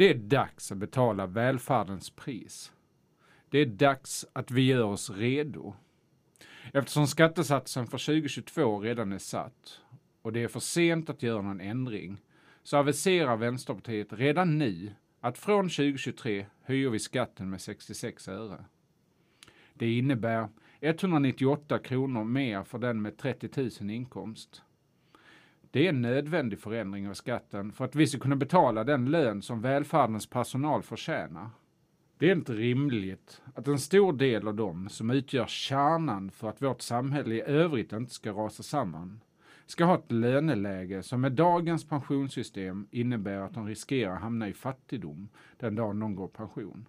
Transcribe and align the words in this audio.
Det 0.00 0.10
är 0.10 0.14
dags 0.14 0.72
att 0.72 0.78
betala 0.78 1.26
välfärdens 1.26 2.10
pris. 2.10 2.72
Det 3.50 3.58
är 3.58 3.66
dags 3.66 4.26
att 4.32 4.50
vi 4.50 4.62
gör 4.62 4.82
oss 4.82 5.10
redo. 5.10 5.74
Eftersom 6.72 7.06
skattesatsen 7.06 7.86
för 7.86 7.98
2022 7.98 8.80
redan 8.80 9.12
är 9.12 9.18
satt 9.18 9.80
och 10.22 10.32
det 10.32 10.42
är 10.42 10.48
för 10.48 10.60
sent 10.60 11.10
att 11.10 11.22
göra 11.22 11.42
någon 11.42 11.60
ändring 11.60 12.16
så 12.62 12.76
aviserar 12.76 13.36
Vänsterpartiet 13.36 14.12
redan 14.12 14.58
nu 14.58 14.94
att 15.20 15.38
från 15.38 15.68
2023 15.68 16.46
höjer 16.62 16.90
vi 16.90 16.98
skatten 16.98 17.50
med 17.50 17.60
66 17.60 18.28
öre. 18.28 18.64
Det 19.74 19.92
innebär 19.98 20.48
198 20.80 21.78
kronor 21.78 22.24
mer 22.24 22.64
för 22.64 22.78
den 22.78 23.02
med 23.02 23.16
30 23.16 23.70
000 23.80 23.90
inkomst. 23.90 24.62
Det 25.72 25.86
är 25.86 25.88
en 25.88 26.02
nödvändig 26.02 26.60
förändring 26.60 27.08
av 27.08 27.14
skatten 27.14 27.72
för 27.72 27.84
att 27.84 27.94
vi 27.94 28.06
ska 28.06 28.18
kunna 28.18 28.36
betala 28.36 28.84
den 28.84 29.10
lön 29.10 29.42
som 29.42 29.60
välfärdens 29.60 30.26
personal 30.26 30.82
förtjänar. 30.82 31.50
Det 32.18 32.30
är 32.30 32.32
inte 32.32 32.52
rimligt 32.52 33.42
att 33.54 33.68
en 33.68 33.78
stor 33.78 34.12
del 34.12 34.48
av 34.48 34.54
dem 34.54 34.88
som 34.88 35.10
utgör 35.10 35.46
kärnan 35.46 36.30
för 36.30 36.48
att 36.48 36.62
vårt 36.62 36.82
samhälle 36.82 37.34
i 37.34 37.40
övrigt 37.40 37.92
inte 37.92 38.14
ska 38.14 38.30
rasa 38.32 38.62
samman 38.62 39.20
ska 39.66 39.84
ha 39.84 39.94
ett 39.94 40.12
löneläge 40.12 41.02
som 41.02 41.20
med 41.20 41.32
dagens 41.32 41.88
pensionssystem 41.88 42.86
innebär 42.90 43.38
att 43.38 43.54
de 43.54 43.66
riskerar 43.66 44.14
att 44.14 44.20
hamna 44.20 44.48
i 44.48 44.52
fattigdom 44.52 45.28
den 45.58 45.74
dagen 45.74 46.00
de 46.00 46.14
går 46.14 46.28
pension. 46.28 46.86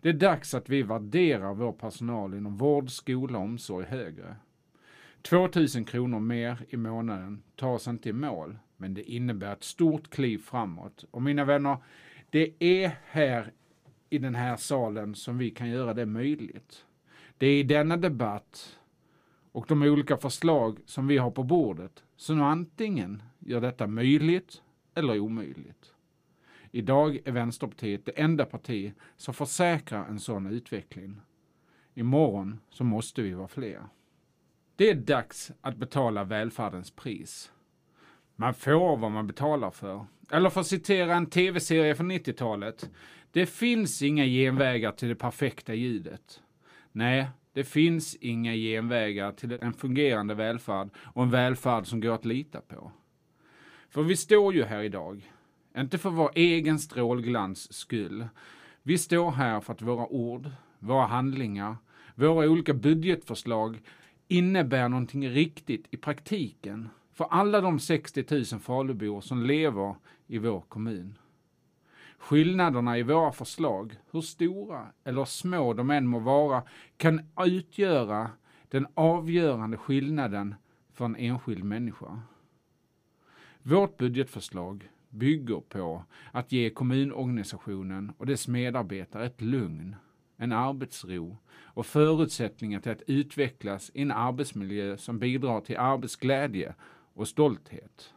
Det 0.00 0.08
är 0.08 0.12
dags 0.12 0.54
att 0.54 0.68
vi 0.68 0.82
värderar 0.82 1.54
vår 1.54 1.72
personal 1.72 2.34
inom 2.34 2.56
vård, 2.56 2.90
skola 2.90 3.38
och 3.38 3.44
omsorg 3.44 3.86
högre. 3.86 4.36
2000 5.22 5.84
kronor 5.84 6.20
mer 6.20 6.66
i 6.68 6.76
månaden 6.76 7.42
tar 7.56 7.68
oss 7.68 7.88
inte 7.88 8.08
i 8.08 8.12
mål, 8.12 8.58
men 8.76 8.94
det 8.94 9.02
innebär 9.02 9.52
ett 9.52 9.64
stort 9.64 10.10
kliv 10.10 10.38
framåt. 10.38 11.04
Och 11.10 11.22
mina 11.22 11.44
vänner, 11.44 11.76
det 12.30 12.54
är 12.58 12.98
här 13.04 13.52
i 14.10 14.18
den 14.18 14.34
här 14.34 14.56
salen 14.56 15.14
som 15.14 15.38
vi 15.38 15.50
kan 15.50 15.68
göra 15.68 15.94
det 15.94 16.06
möjligt. 16.06 16.84
Det 17.38 17.46
är 17.46 17.60
i 17.60 17.62
denna 17.62 17.96
debatt 17.96 18.78
och 19.52 19.64
de 19.68 19.82
olika 19.82 20.16
förslag 20.16 20.78
som 20.86 21.06
vi 21.06 21.18
har 21.18 21.30
på 21.30 21.42
bordet 21.42 22.02
som 22.16 22.42
antingen 22.42 23.22
gör 23.38 23.60
detta 23.60 23.86
möjligt 23.86 24.62
eller 24.94 25.18
omöjligt. 25.18 25.94
Idag 26.70 27.18
är 27.24 27.32
Vänsterpartiet 27.32 28.04
det 28.04 28.12
enda 28.12 28.44
parti 28.44 28.92
som 29.16 29.34
försäkrar 29.34 30.06
en 30.06 30.20
sån 30.20 30.46
utveckling. 30.46 31.20
Imorgon 31.94 32.60
så 32.70 32.84
måste 32.84 33.22
vi 33.22 33.34
vara 33.34 33.48
fler. 33.48 33.82
Det 34.80 34.90
är 34.90 34.94
dags 34.94 35.52
att 35.60 35.76
betala 35.76 36.24
välfärdens 36.24 36.90
pris. 36.90 37.52
Man 38.36 38.54
får 38.54 38.96
vad 38.96 39.10
man 39.10 39.26
betalar 39.26 39.70
för. 39.70 40.06
Eller 40.30 40.50
för 40.50 40.60
att 40.60 40.66
citera 40.66 41.14
en 41.14 41.26
tv-serie 41.26 41.94
från 41.94 42.12
90-talet. 42.12 42.90
Det 43.32 43.46
finns 43.46 44.02
inga 44.02 44.24
genvägar 44.24 44.92
till 44.92 45.08
det 45.08 45.14
perfekta 45.14 45.74
ljudet. 45.74 46.40
Nej, 46.92 47.28
det 47.52 47.64
finns 47.64 48.14
inga 48.14 48.54
genvägar 48.54 49.32
till 49.32 49.58
en 49.60 49.72
fungerande 49.72 50.34
välfärd 50.34 50.88
och 50.96 51.22
en 51.22 51.30
välfärd 51.30 51.86
som 51.86 52.00
går 52.00 52.14
att 52.14 52.24
lita 52.24 52.60
på. 52.60 52.92
För 53.90 54.02
vi 54.02 54.16
står 54.16 54.54
ju 54.54 54.64
här 54.64 54.82
idag, 54.82 55.32
inte 55.76 55.98
för 55.98 56.10
vår 56.10 56.30
egen 56.34 56.78
strålglans 56.78 57.72
skull. 57.72 58.28
Vi 58.82 58.98
står 58.98 59.30
här 59.30 59.60
för 59.60 59.72
att 59.72 59.82
våra 59.82 60.06
ord, 60.06 60.50
våra 60.78 61.06
handlingar, 61.06 61.76
våra 62.14 62.48
olika 62.48 62.74
budgetförslag 62.74 63.78
innebär 64.30 64.88
någonting 64.88 65.28
riktigt 65.28 65.86
i 65.90 65.96
praktiken 65.96 66.88
för 67.12 67.24
alla 67.24 67.60
de 67.60 67.80
60 67.80 68.24
000 68.30 68.44
Falubor 68.44 69.20
som 69.20 69.42
lever 69.42 69.94
i 70.26 70.38
vår 70.38 70.60
kommun. 70.60 71.18
Skillnaderna 72.18 72.98
i 72.98 73.02
våra 73.02 73.32
förslag, 73.32 73.96
hur 74.10 74.20
stora 74.20 74.86
eller 75.04 75.24
små 75.24 75.74
de 75.74 75.90
än 75.90 76.06
må 76.06 76.18
vara, 76.18 76.62
kan 76.96 77.20
utgöra 77.40 78.30
den 78.68 78.86
avgörande 78.94 79.76
skillnaden 79.76 80.54
för 80.92 81.04
en 81.04 81.16
enskild 81.16 81.64
människa. 81.64 82.20
Vårt 83.62 83.96
budgetförslag 83.96 84.90
bygger 85.08 85.60
på 85.60 86.04
att 86.32 86.52
ge 86.52 86.70
kommunorganisationen 86.70 88.12
och 88.18 88.26
dess 88.26 88.48
medarbetare 88.48 89.26
ett 89.26 89.40
lugn, 89.40 89.96
en 90.40 90.52
arbetsro 90.52 91.36
och 91.52 91.86
förutsättningar 91.86 92.80
till 92.80 92.92
att 92.92 93.02
utvecklas 93.06 93.90
i 93.94 94.02
en 94.02 94.10
arbetsmiljö 94.10 94.96
som 94.96 95.18
bidrar 95.18 95.60
till 95.60 95.76
arbetsglädje 95.76 96.74
och 97.14 97.28
stolthet. 97.28 98.14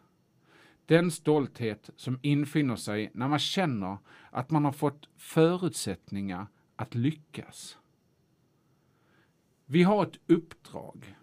Den 0.85 1.11
stolthet 1.11 1.89
som 1.95 2.19
infinner 2.21 2.75
sig 2.75 3.11
när 3.13 3.27
man 3.27 3.39
känner 3.39 3.97
att 4.31 4.51
man 4.51 4.65
har 4.65 4.71
fått 4.71 5.09
förutsättningar 5.17 6.47
att 6.75 6.95
lyckas. 6.95 7.77
Vi 9.65 9.83
har 9.83 10.03
ett 10.03 10.19
uppdrag. 10.27 11.15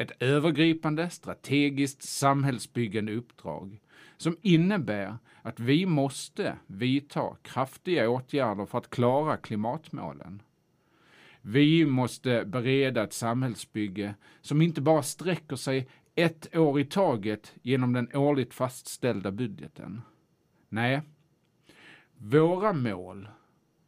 Ett 0.00 0.22
övergripande, 0.22 1.10
strategiskt, 1.10 2.02
samhällsbyggande 2.02 3.14
uppdrag 3.14 3.80
som 4.16 4.36
innebär 4.42 5.16
att 5.42 5.60
vi 5.60 5.86
måste 5.86 6.56
vidta 6.66 7.36
kraftiga 7.42 8.10
åtgärder 8.10 8.66
för 8.66 8.78
att 8.78 8.90
klara 8.90 9.36
klimatmålen. 9.36 10.42
Vi 11.40 11.86
måste 11.86 12.44
bereda 12.44 13.04
ett 13.04 13.12
samhällsbygge 13.12 14.14
som 14.40 14.62
inte 14.62 14.80
bara 14.80 15.02
sträcker 15.02 15.56
sig 15.56 15.88
ett 16.14 16.56
år 16.56 16.80
i 16.80 16.84
taget 16.84 17.54
genom 17.62 17.92
den 17.92 18.16
årligt 18.16 18.54
fastställda 18.54 19.30
budgeten. 19.30 20.00
Nej, 20.68 21.02
våra 22.16 22.72
mål, 22.72 23.28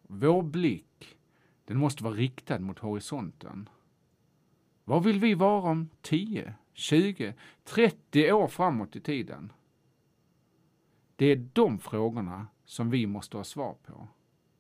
vår 0.03 0.43
blick, 0.43 1.19
den 1.65 1.78
måste 1.78 2.04
vara 2.04 2.15
riktad 2.15 2.59
mot 2.59 2.78
horisonten. 2.78 3.69
Vad 4.90 5.04
vill 5.04 5.20
vi 5.20 5.34
vara 5.34 5.70
om 5.70 5.88
10, 6.02 6.54
20, 6.72 7.34
30 7.64 8.32
år 8.32 8.48
framåt 8.48 8.96
i 8.96 9.00
tiden? 9.00 9.52
Det 11.16 11.26
är 11.26 11.48
de 11.52 11.78
frågorna 11.78 12.46
som 12.64 12.90
vi 12.90 13.06
måste 13.06 13.36
ha 13.36 13.44
svar 13.44 13.74
på. 13.86 14.08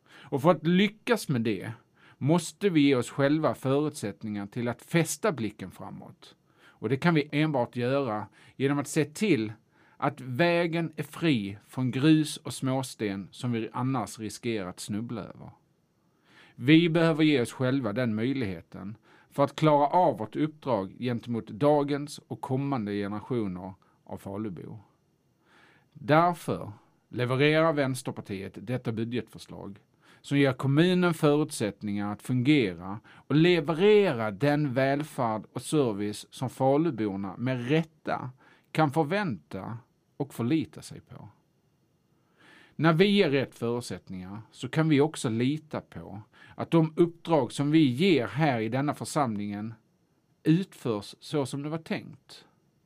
Och 0.06 0.42
för 0.42 0.50
att 0.50 0.66
lyckas 0.66 1.28
med 1.28 1.42
det 1.42 1.72
måste 2.18 2.68
vi 2.68 2.80
ge 2.80 2.94
oss 2.94 3.10
själva 3.10 3.54
förutsättningar 3.54 4.46
till 4.46 4.68
att 4.68 4.82
fästa 4.82 5.32
blicken 5.32 5.70
framåt 5.70 6.36
och 6.62 6.88
det 6.88 6.96
kan 6.96 7.14
vi 7.14 7.28
enbart 7.32 7.76
göra 7.76 8.26
genom 8.56 8.78
att 8.78 8.88
se 8.88 9.04
till 9.04 9.52
att 9.96 10.20
vägen 10.20 10.92
är 10.96 11.02
fri 11.02 11.58
från 11.68 11.90
grus 11.90 12.36
och 12.36 12.54
småsten 12.54 13.28
som 13.30 13.52
vi 13.52 13.68
annars 13.72 14.18
riskerar 14.18 14.68
att 14.68 14.80
snubbla 14.80 15.20
över. 15.20 15.50
Vi 16.54 16.88
behöver 16.88 17.24
ge 17.24 17.40
oss 17.40 17.52
själva 17.52 17.92
den 17.92 18.14
möjligheten 18.14 18.96
för 19.30 19.44
att 19.44 19.56
klara 19.56 19.86
av 19.86 20.18
vårt 20.18 20.36
uppdrag 20.36 20.96
gentemot 20.98 21.46
dagens 21.46 22.20
och 22.28 22.40
kommande 22.40 22.92
generationer 22.92 23.74
av 24.04 24.18
Falubor. 24.18 24.78
Därför 25.92 26.72
levererar 27.08 27.72
Vänsterpartiet 27.72 28.52
detta 28.54 28.92
budgetförslag 28.92 29.78
som 30.20 30.38
ger 30.38 30.52
kommunen 30.52 31.14
förutsättningar 31.14 32.12
att 32.12 32.22
fungera 32.22 33.00
och 33.08 33.34
leverera 33.34 34.30
den 34.30 34.74
välfärd 34.74 35.44
och 35.52 35.62
service 35.62 36.26
som 36.30 36.50
Faluborna 36.50 37.36
med 37.36 37.68
rätta 37.68 38.30
kan 38.72 38.90
förvänta 38.90 39.78
och 40.16 40.34
förlita 40.34 40.82
sig 40.82 41.00
på. 41.00 41.28
När 42.80 42.92
vi 42.92 43.06
ger 43.06 43.30
rätt 43.30 43.54
förutsättningar 43.54 44.42
så 44.50 44.68
kan 44.68 44.88
vi 44.88 45.00
också 45.00 45.28
lita 45.28 45.80
på 45.80 46.22
att 46.54 46.70
de 46.70 46.92
uppdrag 46.96 47.52
som 47.52 47.70
vi 47.70 47.90
ger 47.90 48.26
här 48.26 48.60
i 48.60 48.68
denna 48.68 48.94
församlingen 48.94 49.74
utförs 50.42 51.14
så 51.20 51.46
som 51.46 51.62
det 51.62 51.68
var 51.68 51.78
tänkt. 51.78 52.44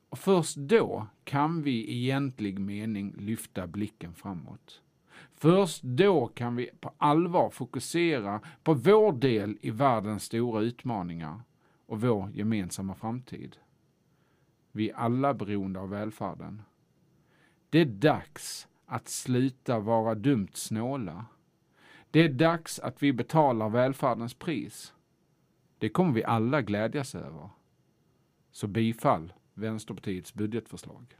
Och 0.08 0.18
först 0.18 0.56
då 0.56 1.06
kan 1.24 1.62
vi 1.62 1.70
i 1.70 2.04
egentlig 2.04 2.58
mening 2.58 3.14
lyfta 3.18 3.66
blicken 3.66 4.14
framåt. 4.14 4.80
Först 5.34 5.82
då 5.82 6.26
kan 6.26 6.56
vi 6.56 6.70
på 6.80 6.92
allvar 6.98 7.50
fokusera 7.50 8.40
på 8.62 8.74
vår 8.74 9.12
del 9.12 9.58
i 9.62 9.70
världens 9.70 10.24
stora 10.24 10.62
utmaningar 10.62 11.40
och 11.86 12.00
vår 12.00 12.30
gemensamma 12.34 12.94
framtid. 12.94 13.56
Vi 14.72 14.90
är 14.90 14.94
alla 14.94 15.34
beroende 15.34 15.80
av 15.80 15.90
välfärden. 15.90 16.62
Det 17.70 17.78
är 17.80 17.84
dags 17.86 18.68
att 18.86 19.08
sluta 19.08 19.78
vara 19.78 20.14
dumt 20.14 20.50
snåla. 20.54 21.26
Det 22.10 22.20
är 22.20 22.28
dags 22.28 22.78
att 22.78 23.02
vi 23.02 23.12
betalar 23.12 23.68
välfärdens 23.68 24.34
pris. 24.34 24.94
Det 25.78 25.88
kommer 25.88 26.12
vi 26.12 26.24
alla 26.24 26.62
glädjas 26.62 27.14
över. 27.14 27.50
Så 28.50 28.66
bifall 28.66 29.32
Vänsterpartiets 29.54 30.34
budgetförslag. 30.34 31.16